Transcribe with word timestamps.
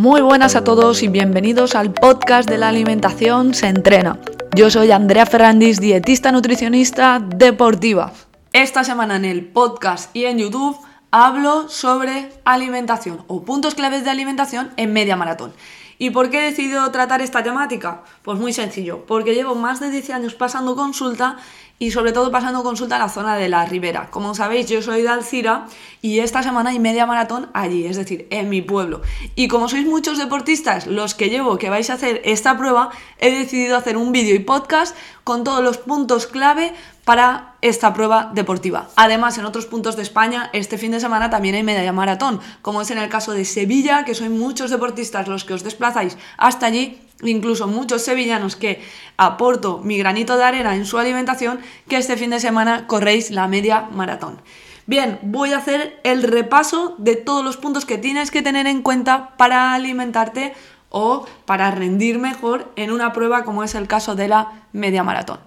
Muy 0.00 0.22
buenas 0.22 0.56
a 0.56 0.64
todos 0.64 1.02
y 1.02 1.08
bienvenidos 1.08 1.74
al 1.74 1.92
podcast 1.92 2.48
de 2.48 2.56
la 2.56 2.68
alimentación 2.68 3.52
se 3.52 3.66
entrena. 3.66 4.18
Yo 4.56 4.70
soy 4.70 4.92
Andrea 4.92 5.26
Ferrandis, 5.26 5.78
dietista 5.78 6.32
nutricionista 6.32 7.18
deportiva. 7.20 8.10
Esta 8.54 8.82
semana 8.82 9.16
en 9.16 9.26
el 9.26 9.44
podcast 9.44 10.16
y 10.16 10.24
en 10.24 10.38
YouTube 10.38 10.78
hablo 11.10 11.68
sobre 11.68 12.30
alimentación 12.46 13.22
o 13.26 13.42
puntos 13.42 13.74
claves 13.74 14.02
de 14.02 14.08
alimentación 14.08 14.70
en 14.78 14.94
media 14.94 15.16
maratón. 15.16 15.52
¿Y 15.98 16.08
por 16.08 16.30
qué 16.30 16.38
he 16.38 16.50
decidido 16.50 16.90
tratar 16.90 17.20
esta 17.20 17.42
temática? 17.42 18.02
Pues 18.22 18.38
muy 18.38 18.54
sencillo, 18.54 19.04
porque 19.04 19.34
llevo 19.34 19.54
más 19.54 19.80
de 19.80 19.90
10 19.90 20.08
años 20.12 20.34
pasando 20.34 20.76
consulta 20.76 21.36
y 21.80 21.92
sobre 21.92 22.12
todo 22.12 22.30
pasando 22.30 22.62
consulta 22.62 22.96
en 22.96 23.00
la 23.00 23.08
zona 23.08 23.36
de 23.36 23.48
la 23.48 23.64
Ribera. 23.64 24.10
Como 24.10 24.34
sabéis, 24.34 24.68
yo 24.68 24.82
soy 24.82 25.00
de 25.00 25.08
Alcira 25.08 25.66
y 26.02 26.18
esta 26.18 26.42
semana 26.42 26.70
hay 26.70 26.78
media 26.78 27.06
maratón 27.06 27.48
allí, 27.54 27.86
es 27.86 27.96
decir, 27.96 28.28
en 28.28 28.50
mi 28.50 28.60
pueblo. 28.60 29.00
Y 29.34 29.48
como 29.48 29.66
sois 29.66 29.86
muchos 29.86 30.18
deportistas 30.18 30.86
los 30.86 31.14
que 31.14 31.30
llevo 31.30 31.56
que 31.56 31.70
vais 31.70 31.88
a 31.88 31.94
hacer 31.94 32.20
esta 32.24 32.58
prueba, 32.58 32.90
he 33.18 33.30
decidido 33.30 33.78
hacer 33.78 33.96
un 33.96 34.12
vídeo 34.12 34.34
y 34.34 34.40
podcast 34.40 34.94
con 35.30 35.44
todos 35.44 35.62
los 35.62 35.78
puntos 35.78 36.26
clave 36.26 36.72
para 37.04 37.54
esta 37.60 37.94
prueba 37.94 38.32
deportiva. 38.34 38.88
Además, 38.96 39.38
en 39.38 39.44
otros 39.44 39.64
puntos 39.64 39.94
de 39.94 40.02
España, 40.02 40.50
este 40.52 40.76
fin 40.76 40.90
de 40.90 40.98
semana 40.98 41.30
también 41.30 41.54
hay 41.54 41.62
media 41.62 41.92
maratón, 41.92 42.40
como 42.62 42.82
es 42.82 42.90
en 42.90 42.98
el 42.98 43.08
caso 43.08 43.30
de 43.30 43.44
Sevilla, 43.44 44.04
que 44.04 44.16
sois 44.16 44.28
muchos 44.28 44.72
deportistas 44.72 45.28
los 45.28 45.44
que 45.44 45.54
os 45.54 45.62
desplazáis 45.62 46.18
hasta 46.36 46.66
allí, 46.66 46.98
incluso 47.22 47.68
muchos 47.68 48.02
sevillanos 48.02 48.56
que 48.56 48.82
aporto 49.18 49.78
mi 49.84 49.98
granito 49.98 50.36
de 50.36 50.42
arena 50.42 50.74
en 50.74 50.84
su 50.84 50.98
alimentación, 50.98 51.60
que 51.86 51.98
este 51.98 52.16
fin 52.16 52.30
de 52.30 52.40
semana 52.40 52.88
corréis 52.88 53.30
la 53.30 53.46
media 53.46 53.82
maratón. 53.82 54.42
Bien, 54.86 55.20
voy 55.22 55.52
a 55.52 55.58
hacer 55.58 56.00
el 56.02 56.24
repaso 56.24 56.96
de 56.98 57.14
todos 57.14 57.44
los 57.44 57.56
puntos 57.56 57.84
que 57.86 57.98
tienes 57.98 58.32
que 58.32 58.42
tener 58.42 58.66
en 58.66 58.82
cuenta 58.82 59.36
para 59.36 59.74
alimentarte 59.74 60.54
o 60.90 61.26
para 61.46 61.70
rendir 61.70 62.18
mejor 62.18 62.70
en 62.76 62.92
una 62.92 63.12
prueba 63.12 63.44
como 63.44 63.64
es 63.64 63.74
el 63.74 63.88
caso 63.88 64.14
de 64.14 64.28
la 64.28 64.64
media 64.72 65.02
maratón. 65.02 65.40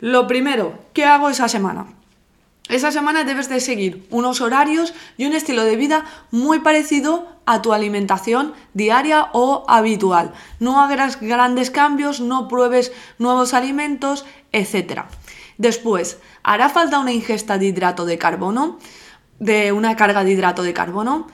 Lo 0.00 0.26
primero, 0.26 0.78
¿qué 0.92 1.04
hago 1.04 1.28
esa 1.28 1.48
semana? 1.48 1.86
Esa 2.68 2.92
semana 2.92 3.24
debes 3.24 3.48
de 3.48 3.60
seguir 3.60 4.06
unos 4.10 4.42
horarios 4.42 4.92
y 5.16 5.24
un 5.24 5.32
estilo 5.32 5.64
de 5.64 5.76
vida 5.76 6.04
muy 6.30 6.60
parecido 6.60 7.26
a 7.46 7.62
tu 7.62 7.72
alimentación 7.72 8.52
diaria 8.74 9.28
o 9.32 9.64
habitual. 9.68 10.34
No 10.60 10.82
hagas 10.82 11.18
grandes 11.18 11.70
cambios, 11.70 12.20
no 12.20 12.46
pruebes 12.46 12.92
nuevos 13.18 13.54
alimentos, 13.54 14.26
etc. 14.52 15.04
Después, 15.56 16.18
hará 16.42 16.68
falta 16.68 16.98
una 16.98 17.12
ingesta 17.12 17.56
de 17.56 17.66
hidrato 17.66 18.04
de 18.04 18.18
carbono, 18.18 18.78
de 19.38 19.72
una 19.72 19.96
carga 19.96 20.22
de 20.22 20.32
hidrato 20.32 20.62
de 20.62 20.74
carbono. 20.74 21.26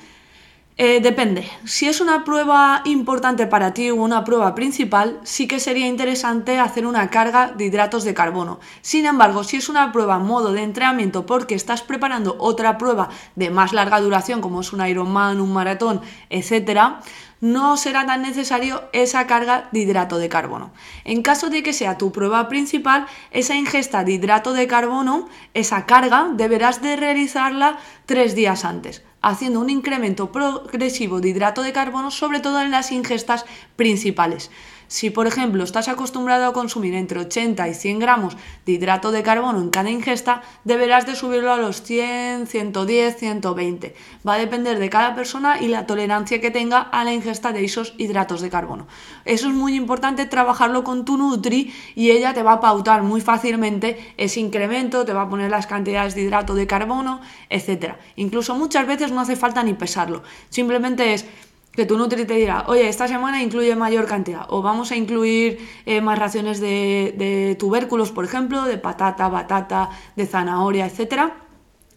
Eh, 0.77 0.99
depende. 1.01 1.49
Si 1.65 1.87
es 1.87 2.01
una 2.01 2.25
prueba 2.25 2.83
importante 2.85 3.47
para 3.47 3.73
ti 3.73 3.91
o 3.91 3.95
una 3.95 4.25
prueba 4.25 4.57
principal, 4.57 5.21
sí 5.23 5.47
que 5.47 5.61
sería 5.61 5.87
interesante 5.87 6.59
hacer 6.59 6.85
una 6.85 7.11
carga 7.11 7.53
de 7.53 7.67
hidratos 7.67 8.03
de 8.03 8.13
carbono. 8.13 8.59
Sin 8.83 9.07
embargo, 9.07 9.45
si 9.45 9.57
es 9.57 9.69
una 9.69 9.93
prueba 9.93 10.19
modo 10.19 10.53
de 10.53 10.65
entrenamiento 10.65 11.27
porque 11.27 11.55
estás 11.55 11.83
preparando 11.83 12.35
otra 12.41 12.77
prueba 12.77 13.09
de 13.37 13.51
más 13.51 13.73
larga 13.73 14.01
duración, 14.01 14.41
como 14.41 14.63
es 14.63 14.73
un 14.73 14.85
Ironman, 14.85 15.41
un 15.41 15.53
maratón, 15.53 16.01
etc., 16.29 16.97
no 17.41 17.77
será 17.77 18.05
tan 18.05 18.23
necesario 18.23 18.83
esa 18.93 19.29
carga 19.29 19.69
de 19.71 19.81
hidrato 19.81 20.19
de 20.19 20.29
carbono. 20.29 20.73
En 21.05 21.23
caso 21.23 21.51
de 21.51 21.63
que 21.63 21.73
sea 21.73 21.99
tu 21.99 22.11
prueba 22.11 22.49
principal, 22.49 23.07
esa 23.31 23.55
ingesta 23.55 24.03
de 24.03 24.13
hidrato 24.13 24.55
de 24.55 24.67
carbono, 24.67 25.29
esa 25.53 25.87
carga, 25.87 26.31
deberás 26.33 26.83
de 26.83 26.97
realizarla 26.97 27.79
tres 28.07 28.35
días 28.35 28.65
antes 28.65 29.05
haciendo 29.25 29.61
un 29.61 29.71
incremento 29.71 30.31
progresivo 30.31 31.21
de 31.21 31.31
hidrato 31.31 31.63
de 31.63 31.73
carbono, 31.73 32.11
sobre 32.11 32.41
todo 32.41 32.61
en 32.61 32.71
las 32.71 32.93
ingestas 32.93 33.47
principales. 33.75 34.51
Si, 34.89 35.11
por 35.11 35.27
ejemplo, 35.27 35.65
estás 35.65 35.89
acostumbrado 35.89 36.47
a 36.47 36.53
consumir 36.53 36.95
entre 36.95 37.21
80 37.21 37.69
y 37.69 37.75
100 37.75 37.99
gramos 37.99 38.37
de 38.67 38.73
hidrato 38.73 39.13
de 39.13 39.23
carbono 39.23 39.61
en 39.61 39.71
cada 39.71 39.91
ingesta, 39.91 40.43
deberás 40.65 41.07
de 41.07 41.17
subirlo 41.17 41.53
a 41.53 41.57
los 41.57 41.83
100, 41.83 42.47
110, 42.47 43.17
120. 43.17 43.95
Va 44.27 44.35
a 44.35 44.39
depender 44.39 44.79
de 44.79 44.91
cada 44.91 45.15
persona 45.15 45.61
y 45.61 45.69
la 45.69 45.87
tolerancia 45.87 46.41
que 46.41 46.51
tenga 46.51 46.81
a 46.81 47.05
la 47.05 47.13
ingesta 47.13 47.53
de 47.53 47.65
esos 47.65 47.95
hidratos 47.99 48.41
de 48.41 48.51
carbono. 48.51 48.87
Eso 49.25 49.49
es 49.49 49.55
muy 49.55 49.75
importante 49.75 50.27
trabajarlo 50.27 50.85
con 50.85 51.05
tu 51.05 51.17
Nutri 51.17 51.73
y 51.95 52.11
ella 52.11 52.35
te 52.35 52.43
va 52.43 52.55
a 52.55 52.61
pautar 52.61 53.03
muy 53.03 53.21
fácilmente 53.21 54.15
ese 54.17 54.41
incremento, 54.41 55.05
te 55.05 55.13
va 55.13 55.23
a 55.23 55.29
poner 55.29 55.51
las 55.51 55.67
cantidades 55.67 56.15
de 56.15 56.23
hidrato 56.23 56.55
de 56.55 56.67
carbono, 56.67 57.21
etc. 57.51 57.95
Incluso 58.17 58.55
muchas 58.55 58.87
veces 58.87 59.13
no 59.13 59.21
hace 59.21 59.37
falta 59.37 59.63
ni 59.63 59.75
pesarlo. 59.75 60.23
Simplemente 60.51 61.15
es 61.15 61.27
que 61.75 61.87
tu 61.87 61.99
Nutri 61.99 62.25
te 62.25 62.35
dirá, 62.35 62.65
oye, 62.69 62.89
esta 62.89 63.09
semana 63.09 63.43
incluye 63.43 63.75
mayor 63.75 64.07
cantidad, 64.07 64.47
o 64.49 64.63
vamos 64.63 64.93
a 64.93 64.97
incluir 64.97 65.59
eh, 65.87 66.01
más 66.01 66.19
raciones 66.19 66.61
de, 66.61 67.57
tubérculos, 67.59 68.13
por 68.13 68.25
ejemplo, 68.25 68.63
de 68.65 68.79
patata, 68.79 69.29
batata, 69.29 69.91
de 70.15 70.27
zanahoria, 70.27 70.87
etc. 70.87 71.33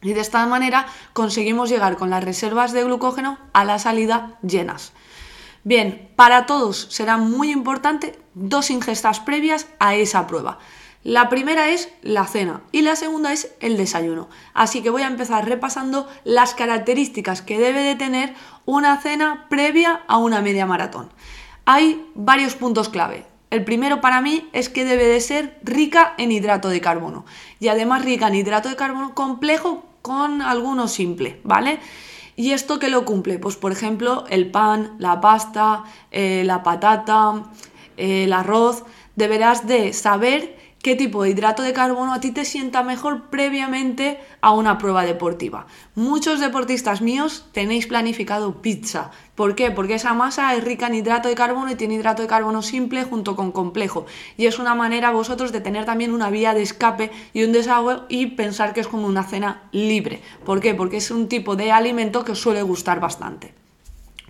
Y 0.01 0.13
de 0.13 0.21
esta 0.21 0.45
manera 0.45 0.87
conseguimos 1.13 1.69
llegar 1.69 1.97
con 1.97 2.09
las 2.09 2.23
reservas 2.23 2.71
de 2.71 2.83
glucógeno 2.83 3.37
a 3.53 3.65
la 3.65 3.77
salida 3.77 4.39
llenas. 4.41 4.93
Bien, 5.63 6.09
para 6.15 6.45
todos 6.45 6.87
será 6.89 7.17
muy 7.17 7.51
importante 7.51 8.17
dos 8.33 8.69
ingestas 8.69 9.19
previas 9.19 9.67
a 9.79 9.95
esa 9.95 10.25
prueba. 10.25 10.59
La 11.07 11.29
primera 11.29 11.69
es 11.69 11.89
la 12.01 12.25
cena 12.25 12.63
y 12.73 12.81
la 12.81 12.97
segunda 12.97 13.31
es 13.31 13.55
el 13.61 13.77
desayuno. 13.77 14.27
Así 14.53 14.81
que 14.81 14.89
voy 14.89 15.03
a 15.03 15.07
empezar 15.07 15.47
repasando 15.47 16.05
las 16.25 16.53
características 16.53 17.41
que 17.41 17.57
debe 17.57 17.81
de 17.81 17.95
tener 17.95 18.33
una 18.65 18.99
cena 18.99 19.45
previa 19.49 20.01
a 20.07 20.17
una 20.17 20.41
media 20.41 20.65
maratón. 20.65 21.09
Hay 21.63 22.05
varios 22.13 22.55
puntos 22.55 22.89
clave. 22.89 23.25
El 23.51 23.63
primero 23.63 24.01
para 24.01 24.19
mí 24.19 24.49
es 24.51 24.67
que 24.67 24.83
debe 24.83 25.05
de 25.05 25.21
ser 25.21 25.57
rica 25.63 26.13
en 26.17 26.33
hidrato 26.33 26.67
de 26.67 26.81
carbono 26.81 27.23
y 27.61 27.69
además 27.69 28.03
rica 28.03 28.27
en 28.27 28.35
hidrato 28.35 28.67
de 28.67 28.75
carbono 28.75 29.15
complejo 29.15 29.85
con 30.01 30.41
alguno 30.41 30.89
simple, 30.89 31.39
¿vale? 31.45 31.79
¿Y 32.35 32.51
esto 32.51 32.79
qué 32.79 32.89
lo 32.89 33.05
cumple? 33.05 33.39
Pues 33.39 33.55
por 33.55 33.71
ejemplo 33.71 34.25
el 34.27 34.51
pan, 34.51 34.97
la 34.99 35.21
pasta, 35.21 35.85
eh, 36.11 36.43
la 36.43 36.63
patata, 36.63 37.45
eh, 37.95 38.25
el 38.25 38.33
arroz. 38.33 38.83
Deberás 39.15 39.67
de 39.67 39.93
saber 39.93 40.56
qué 40.81 40.95
tipo 40.95 41.23
de 41.23 41.31
hidrato 41.31 41.63
de 41.63 41.73
carbono 41.73 42.13
a 42.13 42.19
ti 42.19 42.31
te 42.31 42.45
sienta 42.45 42.83
mejor 42.83 43.29
previamente 43.29 44.19
a 44.41 44.51
una 44.51 44.77
prueba 44.77 45.03
deportiva. 45.03 45.67
Muchos 45.95 46.39
deportistas 46.39 47.01
míos 47.01 47.45
tenéis 47.51 47.87
planificado 47.87 48.61
pizza. 48.61 49.11
¿Por 49.35 49.55
qué? 49.55 49.71
Porque 49.71 49.95
esa 49.95 50.13
masa 50.13 50.55
es 50.55 50.63
rica 50.63 50.87
en 50.87 50.95
hidrato 50.95 51.29
de 51.29 51.35
carbono 51.35 51.71
y 51.71 51.75
tiene 51.75 51.95
hidrato 51.95 52.21
de 52.21 52.27
carbono 52.27 52.61
simple 52.61 53.03
junto 53.03 53.35
con 53.35 53.51
complejo. 53.51 54.05
Y 54.37 54.45
es 54.45 54.59
una 54.59 54.75
manera 54.75 55.11
vosotros 55.11 55.51
de 55.51 55.61
tener 55.61 55.85
también 55.85 56.13
una 56.13 56.29
vía 56.29 56.53
de 56.53 56.61
escape 56.61 57.11
y 57.33 57.43
un 57.43 57.51
desagüe 57.51 58.01
y 58.09 58.27
pensar 58.27 58.73
que 58.73 58.81
es 58.81 58.87
como 58.87 59.07
una 59.07 59.23
cena 59.23 59.63
libre. 59.71 60.21
¿Por 60.45 60.59
qué? 60.59 60.73
Porque 60.73 60.97
es 60.97 61.11
un 61.11 61.27
tipo 61.27 61.55
de 61.55 61.71
alimento 61.71 62.23
que 62.23 62.31
os 62.31 62.39
suele 62.39 62.61
gustar 62.61 62.99
bastante. 62.99 63.53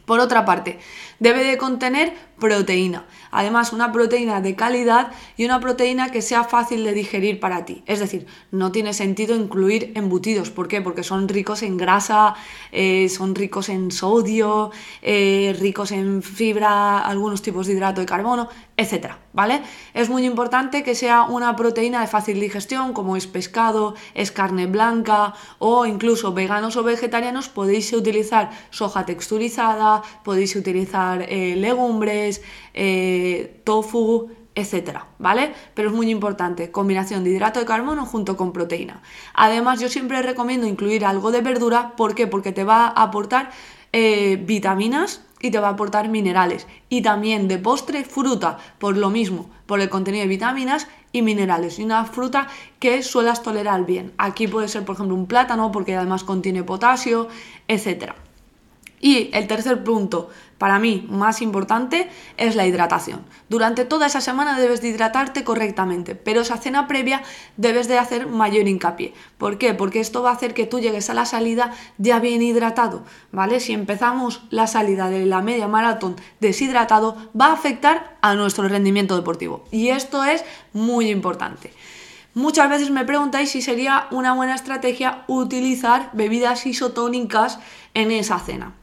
Por 0.07 0.21
otra 0.21 0.45
parte, 0.45 0.79
debe 1.19 1.43
de 1.43 1.57
contener 1.57 2.13
proteína. 2.39 3.05
Además, 3.31 3.73
una 3.73 3.91
proteína 3.91 4.41
de 4.41 4.55
calidad 4.55 5.11
y 5.35 5.45
una 5.45 5.59
proteína 5.59 6.11
que 6.11 6.21
sea 6.21 6.43
fácil 6.43 6.83
de 6.83 6.93
digerir 6.93 7.39
para 7.39 7.65
ti. 7.65 7.83
Es 7.85 7.99
decir, 7.99 8.27
no 8.51 8.71
tiene 8.71 8.93
sentido 8.93 9.35
incluir 9.35 9.91
embutidos. 9.95 10.51
¿Por 10.51 10.67
qué? 10.67 10.81
Porque 10.81 11.03
son 11.03 11.27
ricos 11.27 11.63
en 11.63 11.77
grasa, 11.77 12.35
eh, 12.71 13.09
son 13.09 13.35
ricos 13.35 13.69
en 13.69 13.91
sodio, 13.91 14.71
eh, 15.01 15.55
ricos 15.59 15.91
en 15.91 16.21
fibra, 16.21 16.99
algunos 16.99 17.41
tipos 17.41 17.67
de 17.67 17.73
hidrato 17.73 18.01
de 18.01 18.07
carbono, 18.07 18.49
etc. 18.77 19.13
¿Vale? 19.33 19.61
Es 19.93 20.09
muy 20.09 20.25
importante 20.25 20.83
que 20.83 20.95
sea 20.95 21.23
una 21.23 21.55
proteína 21.55 22.01
de 22.01 22.07
fácil 22.07 22.39
digestión, 22.39 22.93
como 22.93 23.17
es 23.17 23.25
pescado, 23.27 23.95
es 24.13 24.31
carne 24.31 24.67
blanca 24.67 25.33
o 25.59 25.85
incluso 25.85 26.33
veganos 26.33 26.77
o 26.77 26.83
vegetarianos 26.83 27.49
podéis 27.49 27.91
utilizar 27.93 28.51
soja 28.69 29.05
texturizada, 29.05 30.03
podéis 30.23 30.55
utilizar 30.55 31.06
eh, 31.15 31.55
legumbres, 31.55 32.41
eh, 32.73 33.61
tofu, 33.63 34.29
etcétera, 34.57 35.05
¿vale? 35.19 35.53
Pero 35.75 35.89
es 35.89 35.95
muy 35.95 36.09
importante, 36.09 36.71
combinación 36.71 37.23
de 37.23 37.29
hidrato 37.29 37.59
de 37.59 37.65
carbono 37.65 38.05
junto 38.05 38.35
con 38.35 38.53
proteína. 38.53 39.03
Además, 39.35 39.79
yo 39.79 39.87
siempre 39.87 40.21
recomiendo 40.23 40.65
incluir 40.65 41.05
algo 41.05 41.31
de 41.31 41.41
verdura, 41.41 41.93
¿por 41.95 42.15
qué? 42.15 42.25
Porque 42.25 42.51
te 42.51 42.63
va 42.63 42.87
a 42.87 43.03
aportar 43.03 43.51
eh, 43.93 44.41
vitaminas 44.43 45.21
y 45.39 45.51
te 45.51 45.59
va 45.59 45.67
a 45.67 45.71
aportar 45.71 46.09
minerales. 46.09 46.65
Y 46.89 47.03
también 47.03 47.47
de 47.47 47.59
postre, 47.59 48.03
fruta, 48.03 48.57
por 48.79 48.97
lo 48.97 49.11
mismo, 49.11 49.47
por 49.67 49.79
el 49.79 49.89
contenido 49.89 50.23
de 50.23 50.29
vitaminas 50.29 50.87
y 51.11 51.21
minerales. 51.21 51.77
Y 51.77 51.83
una 51.83 52.05
fruta 52.05 52.47
que 52.79 53.03
suelas 53.03 53.43
tolerar 53.43 53.85
bien. 53.85 54.13
Aquí 54.17 54.47
puede 54.47 54.67
ser, 54.67 54.85
por 54.85 54.95
ejemplo, 54.95 55.15
un 55.15 55.27
plátano, 55.27 55.71
porque 55.71 55.95
además 55.95 56.23
contiene 56.23 56.63
potasio, 56.63 57.27
etcétera. 57.67 58.15
Y 58.99 59.29
el 59.33 59.45
tercer 59.45 59.83
punto 59.83 60.29
para 60.57 60.79
mí 60.79 61.05
más 61.09 61.41
importante 61.41 62.09
es 62.37 62.55
la 62.55 62.65
hidratación. 62.65 63.25
Durante 63.49 63.85
toda 63.85 64.07
esa 64.07 64.21
semana 64.21 64.59
debes 64.59 64.81
de 64.81 64.89
hidratarte 64.89 65.43
correctamente, 65.43 66.15
pero 66.15 66.41
esa 66.41 66.57
cena 66.57 66.87
previa 66.87 67.23
debes 67.57 67.87
de 67.87 67.97
hacer 67.97 68.27
mayor 68.27 68.67
hincapié. 68.67 69.13
¿Por 69.37 69.57
qué? 69.57 69.73
Porque 69.73 69.99
esto 69.99 70.23
va 70.23 70.31
a 70.31 70.33
hacer 70.33 70.53
que 70.53 70.65
tú 70.65 70.79
llegues 70.79 71.09
a 71.09 71.13
la 71.13 71.25
salida 71.25 71.73
ya 71.97 72.19
bien 72.19 72.41
hidratado, 72.41 73.03
¿vale? 73.31 73.59
Si 73.59 73.73
empezamos 73.73 74.43
la 74.49 74.67
salida 74.67 75.09
de 75.09 75.25
la 75.25 75.41
media 75.41 75.67
maratón 75.67 76.15
deshidratado, 76.39 77.17
va 77.39 77.47
a 77.47 77.53
afectar 77.53 78.17
a 78.21 78.35
nuestro 78.35 78.67
rendimiento 78.67 79.15
deportivo. 79.15 79.65
Y 79.71 79.89
esto 79.89 80.23
es 80.23 80.43
muy 80.73 81.09
importante. 81.09 81.71
Muchas 82.33 82.69
veces 82.69 82.91
me 82.91 83.03
preguntáis 83.03 83.49
si 83.49 83.63
sería 83.63 84.05
una 84.11 84.33
buena 84.33 84.53
estrategia 84.53 85.23
utilizar 85.27 86.11
bebidas 86.13 86.67
isotónicas 86.67 87.57
en 87.95 88.11
esa 88.11 88.37
cena. 88.37 88.73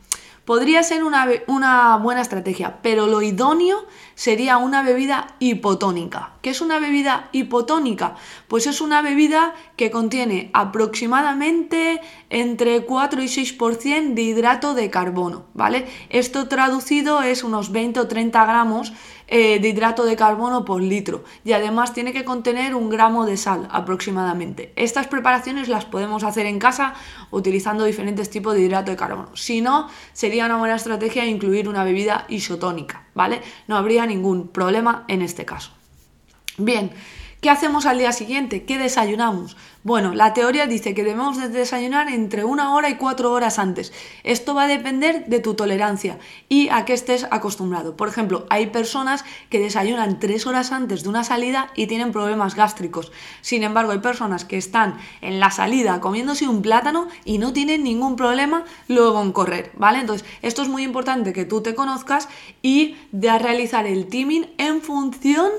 Podría 0.45 0.83
ser 0.83 1.05
una, 1.05 1.27
una, 1.47 1.97
buena 1.97 2.21
estrategia, 2.21 2.79
pero 2.83 3.07
lo 3.07 3.23
idóneo 3.23 3.87
sería 4.15 4.59
una 4.59 4.83
bebida 4.83 5.37
hipotónica. 5.39 6.33
¿Qué 6.43 6.51
es 6.51 6.61
una 6.61 6.79
bebida 6.79 7.29
hipotónica? 7.33 8.17
Pues 8.49 8.67
es 8.67 8.81
una 8.81 9.03
bebida 9.03 9.55
que 9.77 9.91
contiene 9.91 10.51
aproximadamente 10.53 12.01
entre 12.31 12.85
4 12.85 13.23
y 13.23 13.27
6% 13.27 14.15
de 14.15 14.23
hidrato 14.23 14.75
de 14.75 14.91
carbono, 14.91 15.47
¿vale? 15.55 15.87
Esto 16.11 16.49
traducido 16.49 17.23
es 17.23 17.45
unos 17.45 17.73
20 17.73 18.01
o 18.01 18.09
30 18.09 18.45
gramos 18.45 18.93
eh, 19.27 19.59
de 19.59 19.69
hidrato 19.71 20.05
de 20.05 20.17
carbono 20.17 20.67
por 20.67 20.83
litro 20.83 21.25
y 21.45 21.53
además 21.53 21.95
tiene 21.95 22.13
que 22.13 22.25
contener 22.25 22.75
un 22.75 22.91
gramo 22.91 23.25
de 23.25 23.39
sal 23.39 23.69
aproximadamente. 23.71 24.75
Estas 24.77 25.07
preparaciones 25.07 25.69
las 25.69 25.87
podemos 25.87 26.25
hacer 26.25 26.45
en 26.45 26.59
casa 26.59 26.93
utilizando 27.31 27.85
diferentes 27.85 28.29
tipos 28.29 28.55
de 28.55 28.61
hidrato 28.61 28.91
de 28.91 28.99
carbono. 28.99 29.35
Si 29.35 29.63
no, 29.63 29.89
sería 30.13 30.45
una 30.45 30.59
buena 30.59 30.77
estrategia 30.77 31.25
incluir 31.25 31.71
una 31.71 31.85
bebida 31.85 32.27
isotónica, 32.29 33.05
¿vale? 33.15 33.41
No 33.67 33.79
habría 33.79 34.04
ningún 34.07 34.49
problema 34.49 35.05
en 35.09 35.23
este 35.23 35.45
caso. 35.45 35.71
Bien, 36.57 36.91
¿Qué 37.45 37.51
hacemos 37.51 37.85
al 37.85 37.99
día 37.99 38.13
siguiente? 38.13 38.65
¿Qué 38.65 38.79
desayunamos? 38.79 39.59
Bueno, 39.83 40.15
la 40.15 40.33
teoría 40.33 40.67
dice 40.67 40.95
que 40.95 41.05
debemos 41.05 41.37
de 41.37 41.51
desayunar 41.51 42.09
entre 42.09 42.43
una 42.43 42.75
hora 42.75 42.89
y 42.89 42.95
cuatro 42.95 43.33
horas 43.33 43.59
antes. 43.59 43.93
Esto 44.23 44.55
va 44.55 44.63
a 44.63 44.67
depender 44.67 45.27
de 45.27 45.41
tu 45.41 45.53
tolerancia 45.53 46.19
y 46.49 46.71
a 46.71 46.87
qué 46.87 46.95
estés 46.95 47.27
acostumbrado. 47.31 47.99
Por 47.99 48.09
ejemplo, 48.09 48.47
hay 48.49 48.69
personas 48.69 49.27
que 49.51 49.59
desayunan 49.59 50.21
tres 50.21 50.47
horas 50.47 50.73
antes 50.73 51.03
de 51.03 51.11
una 51.11 51.23
salida 51.23 51.71
y 51.77 51.87
tienen 51.87 52.13
problemas 52.13 52.55
gástricos. 52.55 53.13
Sin 53.43 53.63
embargo, 53.63 53.93
hay 53.93 53.99
personas 53.99 54.47
que 54.47 54.57
están 54.57 54.97
en 55.21 55.39
la 55.39 55.51
salida 55.51 56.01
comiéndose 56.01 56.49
un 56.49 56.63
plátano 56.63 57.09
y 57.27 57.37
no 57.37 57.53
tienen 57.53 57.85
ningún 57.85 58.17
problema 58.17 58.65
luego 58.89 59.21
en 59.21 59.33
correr, 59.33 59.71
¿vale? 59.77 59.99
Entonces, 59.99 60.27
esto 60.41 60.63
es 60.63 60.69
muy 60.69 60.83
importante 60.83 61.35
que 61.35 61.45
tú 61.45 61.61
te 61.61 61.75
conozcas 61.75 62.27
y 62.63 62.97
de 63.13 63.39
realizar 63.39 63.87
el 63.87 64.07
teaming 64.07 64.47
en 64.57 64.81
función 64.81 65.51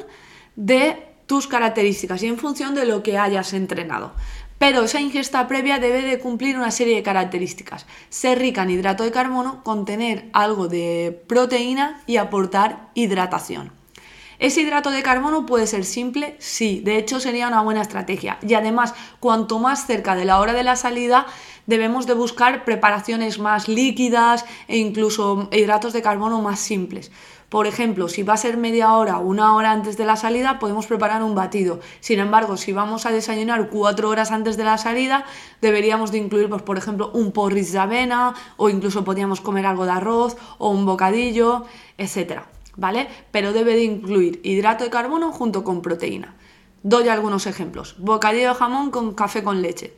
de 0.56 1.15
tus 1.26 1.48
características 1.48 2.24
y 2.24 2.28
en 2.28 2.38
función 2.38 2.76
de 2.76 2.86
lo 2.86 3.04
que 3.04 3.18
hayas 3.18 3.54
entrenado. 3.54 4.14
Pero 4.58 4.84
esa 4.84 5.02
ingesta 5.02 5.48
previa 5.48 5.80
debe 5.80 6.02
de 6.02 6.20
cumplir 6.20 6.56
una 6.56 6.72
serie 6.72 6.96
de 6.96 7.04
características. 7.04 7.86
Ser 8.10 8.40
rica 8.40 8.64
en 8.64 8.72
hidrato 8.72 9.04
de 9.04 9.12
carbono, 9.12 9.64
contener 9.64 10.30
algo 10.32 10.68
de 10.68 11.24
proteína 11.28 12.02
y 12.08 12.18
aportar 12.18 12.90
hidratación. 12.94 13.72
¿Ese 14.38 14.62
hidrato 14.62 14.92
de 14.92 15.02
carbono 15.02 15.46
puede 15.46 15.66
ser 15.66 15.86
simple? 15.86 16.36
Sí, 16.40 16.82
de 16.84 16.98
hecho 16.98 17.20
sería 17.20 17.48
una 17.48 17.62
buena 17.62 17.82
estrategia. 17.82 18.38
Y 18.42 18.54
además, 18.54 18.94
cuanto 19.20 19.60
más 19.60 19.88
cerca 19.88 20.16
de 20.16 20.26
la 20.26 20.40
hora 20.40 20.52
de 20.52 20.64
la 20.64 20.76
salida, 20.76 21.26
debemos 21.68 22.06
de 22.06 22.16
buscar 22.16 22.66
preparaciones 22.66 23.40
más 23.40 23.70
líquidas 23.70 24.46
e 24.68 24.78
incluso 24.78 25.50
hidratos 25.52 25.94
de 25.94 26.02
carbono 26.02 26.42
más 26.42 26.60
simples. 26.60 27.12
Por 27.56 27.68
ejemplo, 27.68 28.10
si 28.10 28.22
va 28.22 28.34
a 28.34 28.38
ser 28.38 28.58
media 28.58 28.92
hora 28.92 29.18
o 29.18 29.22
una 29.22 29.56
hora 29.56 29.72
antes 29.72 29.96
de 29.96 30.04
la 30.04 30.18
salida, 30.18 30.60
podemos 30.60 30.88
preparar 30.88 31.24
un 31.24 31.36
batido. 31.36 31.80
Sin 32.02 32.20
embargo, 32.20 32.58
si 32.58 32.74
vamos 32.74 33.06
a 33.06 33.14
desayunar 33.14 33.70
cuatro 33.70 34.10
horas 34.10 34.32
antes 34.32 34.58
de 34.58 34.66
la 34.66 34.78
salida, 34.78 35.24
deberíamos 35.62 36.12
de 36.12 36.18
incluir, 36.18 36.50
pues, 36.50 36.64
por 36.64 36.78
ejemplo, 36.78 37.12
un 37.14 37.32
porridge 37.32 37.72
de 37.72 37.80
avena 37.80 38.34
o 38.58 38.68
incluso 38.68 39.06
podríamos 39.06 39.40
comer 39.40 39.66
algo 39.66 39.86
de 39.86 39.92
arroz 39.92 40.36
o 40.58 40.70
un 40.70 40.86
bocadillo, 40.86 41.64
etcétera, 41.98 42.50
¿vale? 42.76 43.08
Pero 43.32 43.54
debe 43.54 43.76
de 43.76 43.86
incluir 43.86 44.42
hidrato 44.44 44.84
de 44.84 44.90
carbono 44.90 45.32
junto 45.32 45.64
con 45.64 45.82
proteína. 45.82 46.36
Doy 46.84 47.08
algunos 47.08 47.48
ejemplos. 47.48 47.96
Bocadillo 48.00 48.50
de 48.50 48.56
jamón 48.56 48.92
con 48.92 49.14
café 49.14 49.44
con 49.44 49.62
leche. 49.62 49.96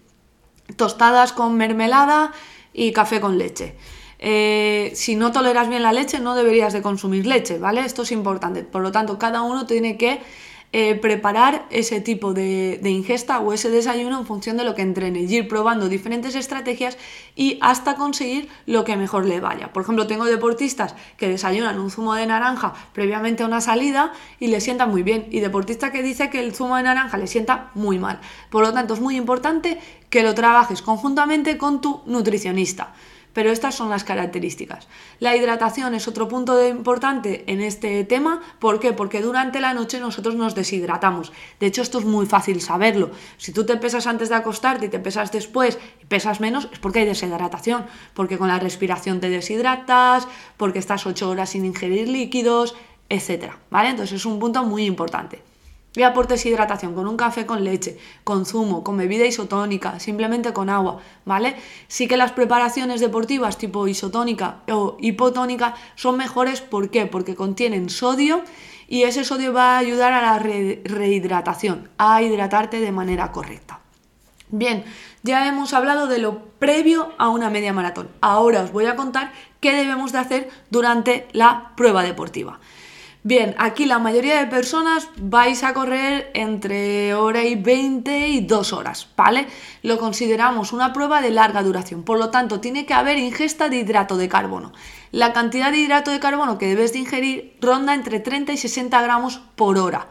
Tostadas 0.76 1.34
con 1.34 1.58
mermelada 1.58 2.34
y 2.72 2.92
café 2.92 3.20
con 3.20 3.40
leche. 3.40 3.76
Eh, 4.20 4.92
si 4.96 5.16
no 5.16 5.32
toleras 5.32 5.70
bien 5.70 5.84
la 5.84 5.94
leche, 5.94 6.20
no 6.20 6.36
deberías 6.36 6.74
de 6.74 6.82
consumir 6.82 7.26
leche, 7.26 7.58
¿vale? 7.58 7.82
Esto 7.82 8.02
es 8.04 8.12
importante. 8.12 8.64
Por 8.64 8.82
lo 8.82 8.92
tanto, 8.92 9.20
cada 9.20 9.42
uno 9.42 9.66
tiene 9.66 9.98
que 9.98 10.20
eh, 10.74 10.96
preparar 10.96 11.66
ese 11.70 12.02
tipo 12.02 12.34
de, 12.34 12.82
ingesta 12.84 13.40
o 13.40 13.54
ese 13.54 13.70
desayuno 13.70 14.20
en 14.20 14.26
función 14.26 14.58
de 14.58 14.66
lo 14.66 14.76
que 14.76 14.82
entrene 14.82 15.22
y 15.22 15.34
ir 15.34 15.48
probando 15.48 15.88
diferentes 15.88 16.36
estrategias 16.36 16.98
y 17.38 17.58
hasta 17.62 17.96
conseguir 17.96 18.50
lo 18.66 18.84
que 18.84 18.98
mejor 18.98 19.26
le 19.26 19.40
vaya. 19.40 19.72
Por 19.72 19.84
ejemplo, 19.84 20.08
tengo 20.08 20.26
deportistas 20.26 20.94
que 21.16 21.30
desayunan 21.30 21.80
un 21.80 21.90
zumo 21.90 22.16
de 22.16 22.28
naranja 22.28 22.74
previamente 22.92 23.44
a 23.44 23.46
una 23.46 23.62
salida 23.62 24.12
y 24.42 24.48
le 24.48 24.60
sienta 24.60 24.88
muy 24.88 25.04
bien 25.04 25.28
y 25.32 25.40
deportista 25.40 25.94
que 25.94 26.04
dice 26.04 26.30
que 26.30 26.42
el 26.42 26.54
zumo 26.54 26.76
de 26.76 26.84
naranja 26.84 27.18
le 27.18 27.28
sienta 27.28 27.72
muy 27.74 27.98
mal. 27.98 28.20
Por 28.50 28.64
lo 28.64 28.74
tanto, 28.74 28.94
es 28.94 29.00
muy 29.00 29.16
importante 29.16 29.80
que 30.10 30.22
lo 30.22 30.36
trabajes 30.36 30.82
conjuntamente 30.82 31.58
con 31.58 31.80
tu 31.80 32.02
nutricionista 32.08 32.94
pero 33.38 33.52
estas 33.52 33.76
son 33.76 33.92
las 33.92 34.04
características. 34.04 34.88
La 35.20 35.36
hidratación 35.36 35.94
es 35.94 36.08
otro 36.08 36.28
punto 36.28 36.56
de 36.56 36.70
importante 36.70 37.44
en 37.46 37.62
este 37.62 38.04
tema. 38.04 38.42
¿Por 38.58 38.80
qué? 38.80 38.94
Porque 38.94 39.22
durante 39.22 39.62
la 39.62 39.76
noche 39.76 40.00
nosotros 40.00 40.34
nos 40.34 40.56
deshidratamos. 40.56 41.32
De 41.60 41.68
hecho, 41.68 41.84
esto 41.84 42.00
es 42.00 42.06
muy 42.06 42.26
fácil 42.26 42.62
saberlo. 42.62 43.12
Si 43.38 43.52
tú 43.52 43.64
te 43.64 43.78
pesas 43.78 44.08
antes 44.08 44.30
de 44.30 44.36
acostarte 44.36 44.88
y 44.88 44.90
te 44.90 44.98
pesas 44.98 45.32
después 45.32 45.78
y 46.02 46.08
pesas 46.08 46.40
menos, 46.40 46.68
es 46.74 46.80
porque 46.80 47.02
hay 47.02 47.06
deshidratación. 47.06 47.86
Porque 48.16 48.40
con 48.40 48.48
la 48.48 48.58
respiración 48.58 49.20
te 49.20 49.30
deshidratas, 49.30 50.28
porque 50.58 50.80
estás 50.80 51.06
8 51.06 51.30
horas 51.30 51.52
sin 51.52 51.64
ingerir 51.64 52.08
líquidos, 52.08 52.76
etc. 53.08 53.52
¿Vale? 53.70 53.90
Entonces 53.90 54.16
es 54.16 54.26
un 54.26 54.40
punto 54.40 54.64
muy 54.64 54.86
importante 54.86 55.44
y 55.98 56.04
aportes 56.04 56.46
hidratación 56.46 56.94
con 56.94 57.08
un 57.08 57.18
café 57.18 57.46
con 57.46 57.64
leche, 57.64 57.98
con 58.24 58.46
zumo, 58.46 58.84
con 58.84 58.98
bebida 58.98 59.26
isotónica, 59.26 60.00
simplemente 60.00 60.54
con 60.54 60.70
agua, 60.70 61.00
¿vale? 61.26 61.56
Sí 61.88 62.08
que 62.08 62.18
las 62.18 62.32
preparaciones 62.32 63.02
deportivas 63.02 63.58
tipo 63.58 63.88
isotónica 63.88 64.60
o 64.70 64.98
hipotónica 65.00 65.76
son 65.96 66.18
mejores, 66.18 66.62
¿por 66.62 66.90
qué? 66.90 67.08
Porque 67.08 67.36
contienen 67.36 67.90
sodio 67.90 68.44
y 68.88 69.04
ese 69.04 69.26
sodio 69.26 69.54
va 69.54 69.76
a 69.76 69.80
ayudar 69.80 70.14
a 70.14 70.22
la 70.22 70.40
rehidratación, 70.40 71.90
a 71.98 72.22
hidratarte 72.22 72.80
de 72.80 72.92
manera 72.92 73.32
correcta. 73.32 73.82
Bien, 74.50 74.86
ya 75.24 75.46
hemos 75.48 75.74
hablado 75.74 76.08
de 76.08 76.20
lo 76.20 76.46
previo 76.58 77.12
a 77.18 77.28
una 77.28 77.50
media 77.50 77.74
maratón. 77.74 78.08
Ahora 78.22 78.62
os 78.62 78.72
voy 78.72 78.86
a 78.86 78.96
contar 78.96 79.34
qué 79.60 79.74
debemos 79.74 80.14
de 80.14 80.20
hacer 80.20 80.50
durante 80.70 81.28
la 81.34 81.74
prueba 81.76 82.04
deportiva. 82.04 82.60
Bien, 83.28 83.56
aquí 83.58 83.86
la 83.86 84.00
mayoría 84.00 84.40
de 84.40 84.48
personas 84.48 85.10
vais 85.18 85.62
a 85.66 85.74
correr 85.74 86.32
entre 86.34 87.14
hora 87.14 87.44
y 87.44 87.56
20 87.56 88.30
y 88.30 88.40
2 88.40 88.72
horas, 88.72 89.10
¿vale? 89.18 89.48
Lo 89.84 89.98
consideramos 89.98 90.72
una 90.72 90.94
prueba 90.94 91.20
de 91.20 91.32
larga 91.32 91.62
duración, 91.62 92.04
por 92.04 92.20
lo 92.20 92.30
tanto 92.30 92.62
tiene 92.62 92.86
que 92.86 92.94
haber 92.94 93.20
ingesta 93.20 93.68
de 93.68 93.80
hidrato 93.80 94.16
de 94.16 94.30
carbono. 94.30 94.72
La 95.12 95.34
cantidad 95.34 95.74
de 95.74 95.80
hidrato 95.80 96.10
de 96.10 96.22
carbono 96.22 96.58
que 96.58 96.68
debes 96.68 96.94
de 96.94 97.00
ingerir 97.00 97.58
ronda 97.60 97.96
entre 97.96 98.22
30 98.22 98.54
y 98.54 98.58
60 98.58 99.02
gramos 99.02 99.42
por 99.58 99.78
hora. 99.78 100.08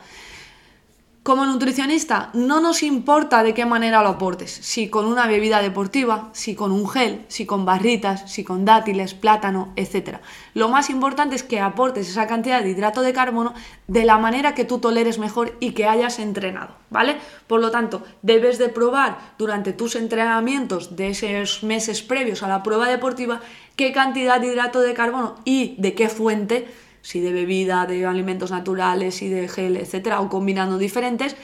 Como 1.26 1.44
nutricionista, 1.44 2.30
no 2.34 2.60
nos 2.60 2.84
importa 2.84 3.42
de 3.42 3.52
qué 3.52 3.66
manera 3.66 4.00
lo 4.00 4.10
aportes, 4.10 4.52
si 4.62 4.88
con 4.88 5.06
una 5.06 5.26
bebida 5.26 5.60
deportiva, 5.60 6.30
si 6.32 6.54
con 6.54 6.70
un 6.70 6.88
gel, 6.88 7.24
si 7.26 7.46
con 7.46 7.64
barritas, 7.64 8.30
si 8.30 8.44
con 8.44 8.64
dátiles, 8.64 9.14
plátano, 9.14 9.72
etc. 9.74 10.18
Lo 10.54 10.68
más 10.68 10.88
importante 10.88 11.34
es 11.34 11.42
que 11.42 11.58
aportes 11.58 12.08
esa 12.08 12.28
cantidad 12.28 12.62
de 12.62 12.70
hidrato 12.70 13.02
de 13.02 13.12
carbono 13.12 13.54
de 13.88 14.04
la 14.04 14.18
manera 14.18 14.54
que 14.54 14.64
tú 14.64 14.78
toleres 14.78 15.18
mejor 15.18 15.56
y 15.58 15.72
que 15.72 15.86
hayas 15.86 16.20
entrenado, 16.20 16.76
¿vale? 16.90 17.16
Por 17.48 17.60
lo 17.60 17.72
tanto, 17.72 18.04
debes 18.22 18.58
de 18.58 18.68
probar 18.68 19.18
durante 19.36 19.72
tus 19.72 19.96
entrenamientos 19.96 20.94
de 20.94 21.08
esos 21.08 21.64
meses 21.64 22.02
previos 22.02 22.44
a 22.44 22.48
la 22.48 22.62
prueba 22.62 22.86
deportiva 22.86 23.40
qué 23.74 23.90
cantidad 23.90 24.40
de 24.40 24.46
hidrato 24.46 24.80
de 24.80 24.94
carbono 24.94 25.34
y 25.44 25.74
de 25.78 25.92
qué 25.96 26.08
fuente 26.08 26.68
si 27.06 27.20
de 27.20 27.30
bebida, 27.30 27.86
de 27.86 28.04
alimentos 28.04 28.50
naturales 28.50 29.22
y 29.22 29.28
de 29.28 29.46
gel, 29.46 29.76
etcétera, 29.76 30.20
o 30.20 30.28
combinando 30.28 30.76
diferentes, 30.76 31.36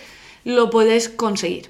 lo 0.44 0.70
puedes 0.70 1.08
conseguir. 1.08 1.68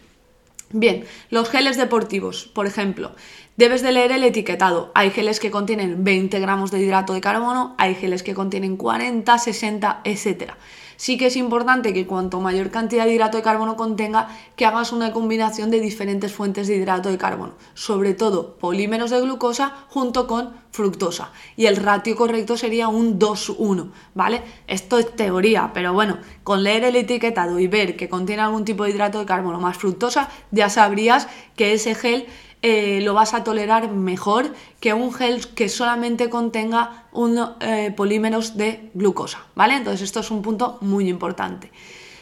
Bien, 0.71 1.05
los 1.29 1.51
geles 1.51 1.77
deportivos, 1.77 2.51
por 2.55 2.67
ejemplo, 2.67 3.13
Debes 3.57 3.83
de 3.83 3.93
leer 3.93 4.13
el 4.13 4.25
etiquetado. 4.25 4.91
Hay 4.95 5.11
geles 5.11 5.39
que 5.39 5.51
contienen 5.51 6.05
20 6.05 6.41
gramos 6.41 6.71
de 6.71 6.81
hidrato 6.81 7.13
de 7.13 7.21
carbono, 7.21 7.75
hay 7.77 7.95
geles 7.95 8.23
que 8.23 8.33
contienen 8.33 8.79
40, 8.79 9.37
60, 9.37 10.01
etc. 10.05 10.53
Sí 10.97 11.17
que 11.17 11.27
es 11.27 11.37
importante 11.37 11.93
que 11.93 12.07
cuanto 12.07 12.41
mayor 12.41 12.71
cantidad 12.71 13.05
de 13.05 13.15
hidrato 13.15 13.37
de 13.37 13.43
carbono 13.43 13.77
contenga, 13.77 14.29
que 14.57 14.67
hagas 14.67 14.93
una 14.93 15.13
combinación 15.13 15.71
de 15.71 15.81
diferentes 15.81 16.33
fuentes 16.33 16.69
de 16.69 16.77
hidrato 16.77 17.11
de 17.11 17.19
carbono, 17.19 17.55
sobre 17.75 18.15
todo 18.15 18.57
polímeros 18.57 19.11
de 19.11 19.21
glucosa 19.21 19.87
junto 19.89 20.27
con 20.27 20.53
fructosa. 20.71 21.33
Y 21.57 21.67
el 21.67 21.77
ratio 21.77 22.17
correcto 22.17 22.57
sería 22.57 22.89
un 22.89 23.19
2-1, 23.19 23.91
¿vale? 24.15 24.43
Esto 24.67 24.99
es 24.99 25.15
teoría, 25.15 25.71
pero 25.75 25.93
bueno, 25.93 26.19
con 26.45 26.63
leer 26.63 26.85
el 26.85 26.97
etiquetado 26.97 27.59
y 27.59 27.67
ver 27.67 27.97
que 27.97 28.09
contiene 28.09 28.43
algún 28.43 28.65
tipo 28.65 28.85
de 28.85 28.91
hidrato 28.91 29.19
de 29.19 29.27
carbono 29.27 29.61
más 29.61 29.77
fructosa, 29.77 30.29
ya 30.51 30.71
sabrías 30.71 31.29
que 31.57 31.75
ese 31.75 31.95
gel 31.95 32.27
eh, 32.63 33.01
lo 33.03 33.13
vas 33.13 33.35
a 33.35 33.43
tolerar 33.43 33.91
mejor 33.91 34.55
que 34.81 34.95
un 34.95 35.13
gel 35.13 35.47
que 35.49 35.69
solamente 35.69 36.31
contenga 36.31 37.07
un, 37.13 37.39
eh, 37.61 37.93
polímeros 37.97 38.57
de 38.57 38.91
glucosa, 38.95 39.45
¿vale? 39.57 39.75
Entonces 39.75 40.03
esto 40.03 40.21
es 40.21 40.31
un 40.31 40.43
punto 40.43 40.79
muy 40.81 41.09
importante. 41.09 41.73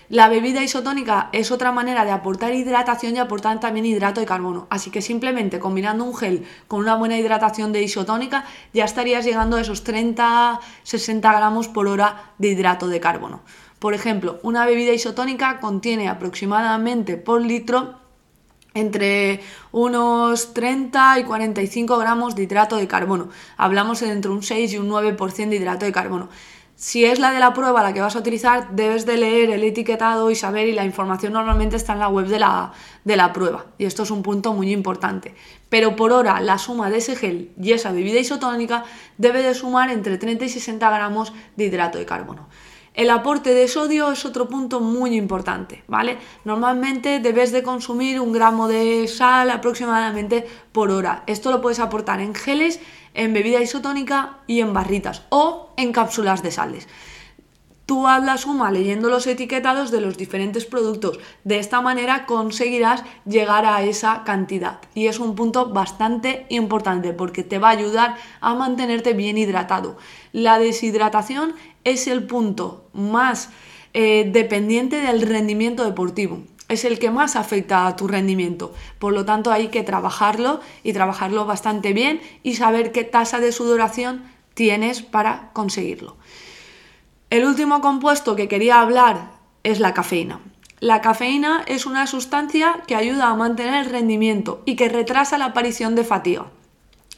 La 0.08 0.28
bebida 0.28 0.60
isotónica 0.60 1.28
es 1.32 1.52
otra 1.52 1.70
manera 1.70 2.04
de 2.04 2.10
aportar 2.10 2.52
hidratación 2.52 3.14
y 3.14 3.20
aportar 3.20 3.60
también 3.60 3.86
hidrato 3.86 4.18
de 4.18 4.26
carbono. 4.26 4.66
Así 4.68 4.90
que 4.90 5.02
simplemente 5.02 5.60
combinando 5.60 6.04
un 6.04 6.16
gel 6.16 6.44
con 6.66 6.80
una 6.80 6.96
buena 6.96 7.16
hidratación 7.16 7.70
de 7.70 7.82
isotónica 7.82 8.44
ya 8.72 8.86
estarías 8.86 9.24
llegando 9.24 9.56
a 9.56 9.60
esos 9.60 9.84
30-60 9.86 11.20
gramos 11.20 11.68
por 11.68 11.86
hora 11.86 12.32
de 12.38 12.48
hidrato 12.48 12.88
de 12.88 12.98
carbono. 12.98 13.42
Por 13.78 13.94
ejemplo, 13.94 14.40
una 14.42 14.66
bebida 14.66 14.92
isotónica 14.92 15.60
contiene 15.60 16.08
aproximadamente 16.08 17.16
por 17.16 17.40
litro 17.40 18.00
entre 18.74 19.40
unos 19.72 20.54
30 20.54 21.18
y 21.20 21.24
45 21.24 21.98
gramos 21.98 22.34
de 22.34 22.44
hidrato 22.44 22.76
de 22.76 22.86
carbono. 22.88 23.28
Hablamos 23.56 24.00
de 24.00 24.10
entre 24.10 24.30
un 24.30 24.42
6 24.42 24.72
y 24.72 24.78
un 24.78 24.88
9% 24.88 25.48
de 25.48 25.56
hidrato 25.56 25.84
de 25.84 25.92
carbono. 25.92 26.28
Si 26.80 27.04
es 27.04 27.18
la 27.18 27.30
de 27.30 27.40
la 27.40 27.52
prueba 27.52 27.82
la 27.82 27.92
que 27.92 28.00
vas 28.00 28.16
a 28.16 28.20
utilizar, 28.20 28.70
debes 28.70 29.04
de 29.04 29.18
leer 29.18 29.50
el 29.50 29.62
etiquetado 29.64 30.30
y 30.30 30.34
saber, 30.34 30.66
y 30.66 30.72
la 30.72 30.86
información 30.86 31.34
normalmente 31.34 31.76
está 31.76 31.92
en 31.92 31.98
la 31.98 32.08
web 32.08 32.26
de 32.26 32.38
la, 32.38 32.72
de 33.04 33.16
la 33.16 33.34
prueba. 33.34 33.66
Y 33.76 33.84
esto 33.84 34.04
es 34.04 34.10
un 34.10 34.22
punto 34.22 34.54
muy 34.54 34.72
importante. 34.72 35.34
Pero 35.68 35.94
por 35.94 36.10
hora, 36.10 36.40
la 36.40 36.56
suma 36.56 36.88
de 36.88 36.96
ese 36.96 37.16
gel 37.16 37.52
y 37.60 37.72
esa 37.72 37.92
bebida 37.92 38.18
isotónica 38.18 38.84
debe 39.18 39.42
de 39.42 39.52
sumar 39.52 39.90
entre 39.90 40.16
30 40.16 40.46
y 40.46 40.48
60 40.48 40.88
gramos 40.88 41.34
de 41.54 41.64
hidrato 41.64 41.98
de 41.98 42.06
carbono. 42.06 42.48
El 43.00 43.08
aporte 43.08 43.54
de 43.54 43.66
sodio 43.66 44.12
es 44.12 44.26
otro 44.26 44.46
punto 44.46 44.78
muy 44.78 45.16
importante, 45.16 45.84
¿vale? 45.88 46.18
Normalmente 46.44 47.18
debes 47.18 47.50
de 47.50 47.62
consumir 47.62 48.20
un 48.20 48.30
gramo 48.30 48.68
de 48.68 49.08
sal 49.08 49.50
aproximadamente 49.50 50.46
por 50.70 50.90
hora. 50.90 51.22
Esto 51.26 51.50
lo 51.50 51.62
puedes 51.62 51.80
aportar 51.80 52.20
en 52.20 52.34
geles, 52.34 52.78
en 53.14 53.32
bebida 53.32 53.62
isotónica 53.62 54.40
y 54.46 54.60
en 54.60 54.74
barritas 54.74 55.22
o 55.30 55.70
en 55.78 55.92
cápsulas 55.92 56.42
de 56.42 56.50
sales. 56.50 56.88
Tú 57.90 58.06
haz 58.06 58.22
la 58.22 58.38
suma 58.38 58.70
leyendo 58.70 59.10
los 59.10 59.26
etiquetados 59.26 59.90
de 59.90 60.00
los 60.00 60.16
diferentes 60.16 60.64
productos. 60.64 61.18
De 61.42 61.58
esta 61.58 61.80
manera 61.80 62.24
conseguirás 62.24 63.02
llegar 63.26 63.66
a 63.66 63.82
esa 63.82 64.22
cantidad. 64.22 64.78
Y 64.94 65.08
es 65.08 65.18
un 65.18 65.34
punto 65.34 65.70
bastante 65.70 66.46
importante 66.50 67.12
porque 67.12 67.42
te 67.42 67.58
va 67.58 67.66
a 67.66 67.72
ayudar 67.72 68.14
a 68.40 68.54
mantenerte 68.54 69.12
bien 69.12 69.38
hidratado. 69.38 69.98
La 70.30 70.60
deshidratación 70.60 71.56
es 71.82 72.06
el 72.06 72.28
punto 72.28 72.84
más 72.92 73.50
eh, 73.92 74.30
dependiente 74.32 75.00
del 75.00 75.22
rendimiento 75.22 75.84
deportivo. 75.84 76.44
Es 76.68 76.84
el 76.84 77.00
que 77.00 77.10
más 77.10 77.34
afecta 77.34 77.88
a 77.88 77.96
tu 77.96 78.06
rendimiento. 78.06 78.72
Por 79.00 79.14
lo 79.14 79.24
tanto, 79.24 79.50
hay 79.50 79.66
que 79.66 79.82
trabajarlo 79.82 80.60
y 80.84 80.92
trabajarlo 80.92 81.44
bastante 81.44 81.92
bien 81.92 82.20
y 82.44 82.54
saber 82.54 82.92
qué 82.92 83.02
tasa 83.02 83.40
de 83.40 83.50
sudoración 83.50 84.22
tienes 84.54 85.02
para 85.02 85.50
conseguirlo. 85.54 86.19
El 87.30 87.44
último 87.44 87.80
compuesto 87.80 88.34
que 88.34 88.48
quería 88.48 88.80
hablar 88.80 89.30
es 89.62 89.78
la 89.78 89.94
cafeína. 89.94 90.40
La 90.80 91.00
cafeína 91.00 91.62
es 91.68 91.86
una 91.86 92.08
sustancia 92.08 92.82
que 92.88 92.96
ayuda 92.96 93.28
a 93.28 93.36
mantener 93.36 93.84
el 93.84 93.90
rendimiento 93.92 94.62
y 94.64 94.74
que 94.74 94.88
retrasa 94.88 95.38
la 95.38 95.44
aparición 95.44 95.94
de 95.94 96.02
fatiga. 96.02 96.46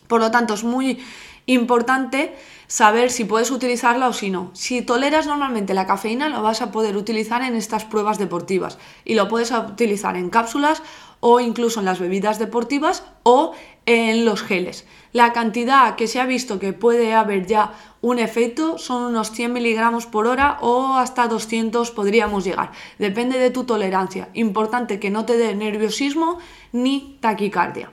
Por 0.09 0.21
lo 0.21 0.31
tanto, 0.31 0.53
es 0.53 0.65
muy 0.65 1.03
importante 1.47 2.35
saber 2.67 3.11
si 3.11 3.25
puedes 3.25 3.51
utilizarla 3.51 4.09
o 4.09 4.13
si 4.13 4.31
no. 4.31 4.51
Si 4.55 4.83
toleras 4.83 5.27
normalmente 5.27 5.75
la 5.75 5.87
cafeína, 5.87 6.29
lo 6.29 6.43
vas 6.43 6.63
a 6.63 6.73
poder 6.73 6.97
utilizar 6.97 7.43
en 7.43 7.55
estas 7.55 7.85
pruebas 7.85 8.19
deportivas 8.19 8.79
y 9.05 9.15
lo 9.15 9.29
puedes 9.29 9.51
utilizar 9.51 10.17
en 10.17 10.31
cápsulas 10.31 10.83
o 11.21 11.39
incluso 11.39 11.81
en 11.81 11.87
las 11.87 12.01
bebidas 12.01 12.39
deportivas 12.39 13.05
o 13.23 13.53
en 13.87 14.25
los 14.25 14.43
geles. 14.43 14.87
La 15.13 15.33
cantidad 15.33 15.97
que 15.97 16.09
se 16.09 16.21
ha 16.21 16.27
visto 16.27 16.59
que 16.59 16.73
puede 16.73 17.15
haber 17.15 17.47
ya 17.47 17.75
un 18.01 18.19
efecto 18.19 18.79
son 18.79 19.03
unos 19.03 19.31
100 19.31 19.53
miligramos 19.53 20.07
por 20.07 20.27
hora 20.27 20.59
o 20.63 20.95
hasta 20.95 21.29
200 21.29 21.91
podríamos 21.91 22.45
llegar. 22.45 22.73
Depende 22.99 23.39
de 23.39 23.51
tu 23.51 23.65
tolerancia. 23.65 24.31
Importante 24.33 24.99
que 24.99 25.11
no 25.11 25.25
te 25.25 25.37
dé 25.37 25.55
nerviosismo 25.55 26.39
ni 26.73 27.19
taquicardia. 27.21 27.91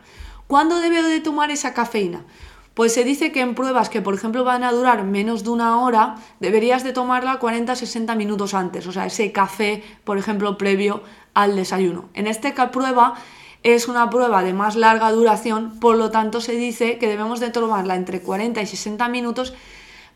¿Cuándo 0.48 0.80
debo 0.80 1.08
de 1.08 1.20
tomar 1.20 1.52
esa 1.52 1.74
cafeína? 1.74 2.24
Pues 2.74 2.94
se 2.94 3.04
dice 3.04 3.32
que 3.32 3.42
en 3.42 3.56
pruebas 3.56 3.90
que 3.90 4.02
por 4.02 4.14
ejemplo 4.14 4.44
van 4.44 4.64
a 4.64 4.72
durar 4.72 5.04
menos 5.04 5.44
de 5.44 5.50
una 5.50 5.82
hora, 5.82 6.16
deberías 6.40 6.84
de 6.84 6.94
tomarla 6.94 7.40
40-60 7.40 8.16
minutos 8.16 8.54
antes, 8.54 8.88
o 8.88 8.92
sea, 8.92 9.06
ese 9.06 9.32
café, 9.32 9.84
por 10.04 10.18
ejemplo, 10.18 10.58
previo 10.58 11.04
al 11.34 11.56
desayuno. 11.56 12.10
En 12.14 12.28
esta 12.28 12.72
prueba 12.72 13.16
es 13.64 13.88
una 13.90 14.10
prueba 14.10 14.44
de 14.44 14.54
más 14.54 14.76
larga 14.76 15.12
duración, 15.12 15.80
por 15.80 15.98
lo 15.98 16.12
tanto 16.12 16.40
se 16.40 16.54
dice 16.54 16.98
que 16.98 17.08
debemos 17.08 17.40
de 17.40 17.50
tomarla 17.50 17.96
entre 17.96 18.22
40 18.22 18.62
y 18.62 18.66
60 18.66 19.10
minutos 19.10 19.54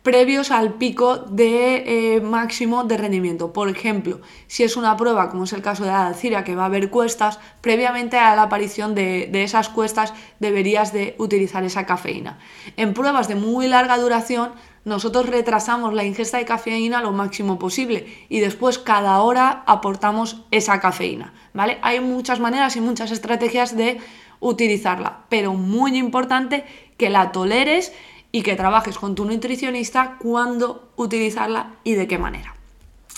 previos 0.03 0.51
al 0.51 0.73
pico 0.73 1.17
de 1.17 2.15
eh, 2.15 2.21
máximo 2.21 2.83
de 2.83 2.97
rendimiento. 2.97 3.53
Por 3.53 3.69
ejemplo, 3.69 4.19
si 4.47 4.63
es 4.63 4.75
una 4.75 4.95
prueba, 4.97 5.29
como 5.29 5.45
es 5.45 5.53
el 5.53 5.61
caso 5.61 5.83
de 5.83 5.89
la 5.91 6.07
Alcira, 6.07 6.43
que 6.43 6.55
va 6.55 6.63
a 6.63 6.65
haber 6.65 6.89
cuestas, 6.89 7.39
previamente 7.61 8.17
a 8.17 8.35
la 8.35 8.43
aparición 8.43 8.95
de, 8.95 9.29
de, 9.31 9.43
esas 9.43 9.69
cuestas 9.69 10.13
deberías 10.39 10.91
de 10.91 11.15
utilizar 11.17 11.63
esa 11.63 11.85
cafeína. 11.85 12.37
En 12.75 12.93
pruebas 12.93 13.29
de 13.29 13.35
muy 13.35 13.67
larga 13.67 13.97
duración, 13.97 14.51
nosotros 14.83 15.27
retrasamos 15.27 15.93
la 15.93 16.03
ingesta 16.03 16.37
de 16.37 16.45
cafeína 16.45 17.01
lo 17.01 17.13
máximo 17.13 17.57
posible 17.57 18.05
y 18.27 18.41
después 18.41 18.79
cada 18.79 19.21
hora 19.21 19.63
aportamos 19.65 20.43
esa 20.51 20.81
cafeína, 20.81 21.33
¿vale? 21.53 21.77
Hay 21.81 22.01
muchas 22.01 22.41
maneras 22.41 22.75
y 22.75 22.81
muchas 22.81 23.11
estrategias 23.11 23.77
de 23.77 23.99
utilizarla, 24.41 25.19
pero 25.29 25.53
muy 25.53 25.97
importante 25.97 26.65
que 26.97 27.09
la 27.09 27.31
toleres 27.31 27.93
y 28.35 28.41
que 28.41 28.55
trabajes 28.55 28.97
con 28.97 29.15
tu 29.15 29.23
nutricionista 29.25 30.17
cuándo 30.19 30.91
utilizarla 30.97 31.75
y 31.83 31.93
de 31.93 32.07
qué 32.07 32.17
manera. 32.17 32.55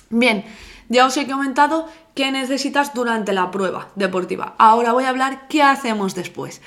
Bien, 0.10 0.44
ya 0.90 1.06
os 1.06 1.16
he 1.18 1.26
comentado 1.26 1.88
qué 2.14 2.32
necesitas 2.32 2.94
durante 2.94 3.34
la 3.34 3.50
prueba 3.50 3.88
deportiva. 3.96 4.56
Ahora 4.60 4.92
voy 4.92 5.06
a 5.06 5.10
hablar 5.10 5.48
qué 5.48 5.64
hacemos 5.64 6.16
después. 6.16 6.62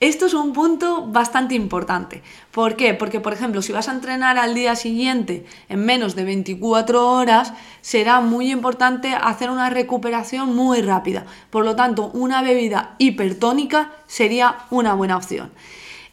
Esto 0.00 0.26
es 0.26 0.34
un 0.34 0.52
punto 0.52 1.06
bastante 1.06 1.54
importante. 1.54 2.24
¿Por 2.50 2.74
qué? 2.74 2.92
Porque, 2.92 3.20
por 3.20 3.34
ejemplo, 3.34 3.62
si 3.62 3.70
vas 3.70 3.88
a 3.88 3.92
entrenar 3.92 4.36
al 4.36 4.52
día 4.52 4.74
siguiente 4.74 5.46
en 5.68 5.84
menos 5.84 6.16
de 6.16 6.24
24 6.24 7.08
horas, 7.08 7.52
será 7.82 8.20
muy 8.20 8.50
importante 8.50 9.14
hacer 9.14 9.48
una 9.48 9.70
recuperación 9.70 10.56
muy 10.56 10.82
rápida. 10.82 11.24
Por 11.50 11.64
lo 11.64 11.76
tanto, 11.76 12.10
una 12.14 12.42
bebida 12.42 12.96
hipertónica 12.98 13.92
sería 14.08 14.66
una 14.70 14.94
buena 14.94 15.16
opción. 15.16 15.52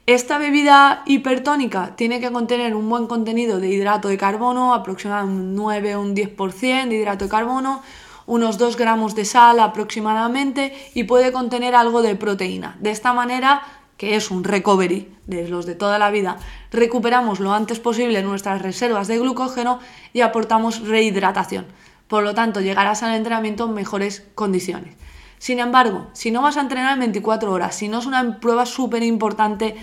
Esta 0.10 0.39
bebida 0.39 1.04
hipertónica 1.06 1.96
tiene 1.96 2.20
que 2.20 2.32
contener 2.32 2.74
un 2.74 2.89
buen 2.89 3.06
contenido 3.06 3.60
de 3.60 3.70
hidrato 3.70 4.08
de 4.08 4.18
carbono, 4.18 4.74
aproximadamente 4.74 5.39
un 5.39 5.54
9 5.54 5.96
o 5.98 6.01
un 6.01 6.16
10% 6.16 6.88
de 6.89 6.96
hidrato 6.96 7.25
de 7.25 7.30
carbono, 7.30 7.84
unos 8.25 8.58
2 8.58 8.75
gramos 8.75 9.13
de 9.13 9.24
sal 9.24 9.60
aproximadamente 9.60 10.74
y 10.96 11.04
puede 11.04 11.32
contener 11.32 11.75
algo 11.75 12.01
de 12.01 12.16
proteína. 12.16 12.75
De 12.80 12.89
esta 12.89 13.13
manera, 13.13 13.62
que 13.98 14.16
es 14.16 14.32
un 14.32 14.44
recovery 14.44 15.13
de 15.28 15.48
los 15.48 15.68
de 15.68 15.75
toda 15.75 16.00
la 16.00 16.10
vida, 16.10 16.38
recuperamos 16.72 17.39
lo 17.39 17.54
antes 17.54 17.80
posible 17.80 18.24
nuestras 18.24 18.63
reservas 18.63 19.08
de 19.08 19.20
glucógeno 19.20 19.80
y 20.12 20.22
aportamos 20.22 20.88
rehidratación. 20.88 21.68
Por 22.08 22.24
lo 22.24 22.34
tanto, 22.34 22.62
llegarás 22.62 23.04
al 23.04 23.13
entrenamiento 23.13 23.66
en 23.66 23.75
mejores 23.75 24.25
condiciones. 24.34 24.96
Sin 25.39 25.60
embargo, 25.60 26.08
si 26.13 26.31
no 26.31 26.41
vas 26.41 26.58
a 26.58 26.62
entrenar 26.62 26.93
en 26.93 27.00
24 27.00 27.51
horas, 27.51 27.75
si 27.75 27.88
no 27.88 28.00
es 28.00 28.05
una 28.05 28.39
prueba 28.39 28.65
súper 28.65 29.03
importante 29.03 29.75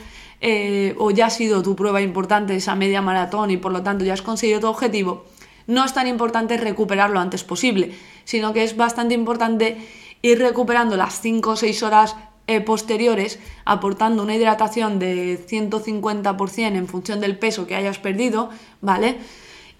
eh, 0.42 0.94
o 0.98 1.10
ya 1.10 1.26
ha 1.26 1.30
sido 1.30 1.62
tu 1.62 1.74
prueba 1.74 2.02
importante 2.02 2.54
esa 2.54 2.74
media 2.74 3.00
maratón 3.00 3.50
y 3.50 3.56
por 3.56 3.72
lo 3.72 3.82
tanto 3.82 4.04
ya 4.04 4.12
has 4.12 4.22
conseguido 4.22 4.60
tu 4.60 4.66
objetivo, 4.66 5.24
no 5.66 5.84
es 5.84 5.94
tan 5.94 6.06
importante 6.06 6.58
recuperar 6.58 7.10
lo 7.10 7.20
antes 7.20 7.42
posible, 7.42 7.94
sino 8.24 8.52
que 8.52 8.64
es 8.64 8.76
bastante 8.76 9.14
importante 9.14 9.78
ir 10.20 10.38
recuperando 10.38 10.96
las 10.96 11.20
5 11.20 11.50
o 11.50 11.56
6 11.56 11.82
horas 11.82 12.16
eh, 12.46 12.60
posteriores, 12.60 13.40
aportando 13.64 14.22
una 14.22 14.36
hidratación 14.36 14.98
de 14.98 15.40
150% 15.48 16.76
en 16.76 16.86
función 16.86 17.20
del 17.20 17.38
peso 17.38 17.66
que 17.66 17.74
hayas 17.74 17.98
perdido, 17.98 18.50
¿vale? 18.82 19.16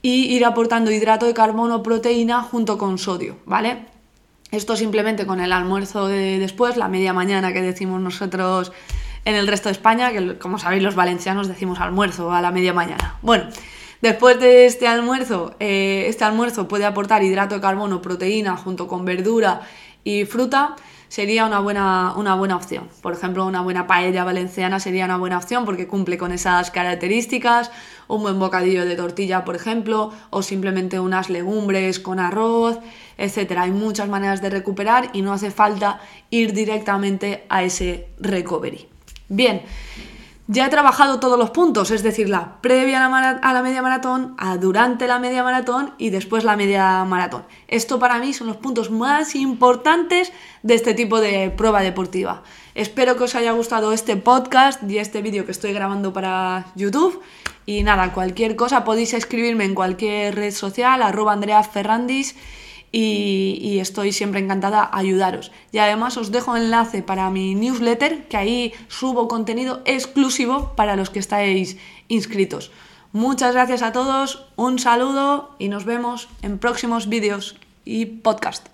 Y 0.03 0.35
ir 0.35 0.45
aportando 0.45 0.91
hidrato 0.91 1.27
de 1.27 1.35
carbono, 1.35 1.83
proteína 1.83 2.43
junto 2.43 2.79
con 2.79 2.99
sodio, 2.99 3.37
¿vale? 3.45 3.96
Esto 4.51 4.77
simplemente 4.77 5.27
con 5.27 5.41
el 5.41 5.53
almuerzo 5.53 6.07
de 6.07 6.39
después, 6.39 6.77
la 6.77 6.89
media 6.89 7.13
mañana 7.13 7.53
que 7.53 7.63
decimos 7.63 8.01
nosotros 8.01 8.73
en 9.25 9.35
el 9.35 9.49
resto 9.49 9.69
de 9.69 9.73
España, 9.73 10.13
que 10.13 10.39
como 10.39 10.59
sabéis 10.59 10.83
los 10.83 10.95
valencianos 10.95 11.49
decimos 11.49 11.81
almuerzo 11.81 12.33
a 12.33 12.41
la 12.41 12.53
media 12.53 12.73
mañana. 12.73 13.17
Bueno, 13.23 13.49
después 14.01 14.39
de 14.39 14.67
este 14.67 14.87
almuerzo, 14.87 15.57
eh, 15.59 16.07
este 16.09 16.25
almuerzo 16.25 16.69
puede 16.69 16.85
aportar 16.85 17.25
hidrato 17.25 17.57
de 17.57 17.61
carbono, 17.61 18.01
proteína 18.01 18.57
junto 18.57 18.87
con 18.87 19.05
verdura 19.05 19.63
y 20.05 20.25
fruta 20.27 20.77
sería 21.09 21.45
una 21.45 21.59
buena, 21.59 22.15
una 22.17 22.37
buena 22.37 22.55
opción. 22.57 22.89
Por 23.03 23.13
ejemplo, 23.13 23.45
una 23.47 23.63
buena 23.63 23.89
paella 23.89 24.23
valenciana 24.23 24.79
sería 24.79 25.05
una 25.05 25.17
buena 25.17 25.39
opción 25.39 25.65
porque 25.65 25.89
cumple 25.89 26.19
con 26.19 26.31
esas 26.31 26.71
características, 26.71 27.73
un 28.09 28.23
buen 28.23 28.39
bocadillo 28.39 28.85
de 28.85 28.97
tortilla, 28.97 29.45
por 29.45 29.57
ejemplo, 29.57 30.13
o 30.31 30.43
simplemente 30.43 31.01
unas 31.01 31.31
legumbres 31.31 32.01
con 32.01 32.21
arroz, 32.21 32.79
etc. 33.19 33.59
Hay 33.59 33.71
muchas 33.71 34.09
maneras 34.09 34.43
de 34.43 34.51
recuperar 34.51 35.11
y 35.13 35.23
no 35.23 35.33
hace 35.33 35.51
falta 35.51 36.01
ir 36.31 36.53
directamente 36.53 37.45
a 37.49 37.63
ese 37.63 38.09
recovery. 38.19 38.89
Bien, 39.29 39.63
ya 40.49 40.67
he 40.67 40.69
trabajado 40.69 41.19
todos 41.19 41.37
los 41.37 41.51
puntos, 41.51 41.91
es 41.91 42.05
decir, 42.05 42.29
la 42.29 42.61
previa 42.61 43.05
a 43.05 43.53
la, 43.53 43.63
media 43.63 43.83
maratón, 43.83 44.37
a 44.39 44.57
durante 44.57 45.09
la 45.09 45.19
media 45.19 45.43
maratón 45.43 45.95
y 45.99 46.11
después 46.11 46.45
la 46.45 46.55
media 46.55 47.05
maratón. 47.05 47.45
Esto 47.67 47.99
para 47.99 48.21
mí 48.21 48.33
son 48.33 48.47
los 48.47 48.57
puntos 48.57 48.93
más 48.93 49.35
importantes 49.35 50.33
de 50.63 50.75
este 50.75 50.95
tipo 50.95 51.21
de 51.21 51.51
prueba 51.51 51.81
deportiva. 51.81 52.45
Espero 52.77 53.17
que 53.17 53.25
os 53.25 53.35
haya 53.35 53.51
gustado 53.51 53.93
este 53.93 54.17
podcast 54.17 54.89
y 54.89 54.99
este 54.99 55.21
vídeo 55.21 55.47
que 55.47 55.51
estoy 55.51 55.73
grabando 55.73 56.13
para 56.13 56.67
YouTube. 56.77 57.21
Y 57.67 57.83
nada, 57.83 58.13
cualquier 58.13 58.55
cosa 58.55 58.85
podéis 58.85 59.13
escribirme 59.13 59.65
en 59.65 59.75
cualquier 59.75 60.37
red 60.37 60.53
social, 60.53 61.03
arroba 61.03 61.33
Andrea 61.33 61.63
Ferrandis 61.65 62.37
y, 62.93 63.79
estoy 63.81 64.13
siempre 64.13 64.41
encantada 64.41 64.83
a 64.83 64.99
ayudaros. 64.99 65.53
Y 65.73 65.79
además 65.79 66.17
os 66.17 66.31
dejo 66.31 66.57
enlace 66.57 67.03
para 67.03 67.29
mi 67.31 67.55
newsletter, 67.55 68.27
que 68.29 68.37
ahí 68.37 68.73
subo 68.89 69.29
contenido 69.29 69.83
exclusivo 69.85 70.73
para 70.77 70.97
los 70.97 71.11
que 71.11 71.19
estáis 71.19 71.77
inscritos. 72.09 72.71
Muchas 73.13 73.53
gracias 73.53 73.83
a 73.83 73.93
todos, 73.93 74.47
un 74.57 74.79
saludo 74.79 75.55
y 75.59 75.69
nos 75.69 75.85
vemos 75.85 76.29
en 76.43 76.59
próximos 76.59 77.09
vídeos 77.09 77.57
y 77.85 78.07
podcast. 78.07 78.65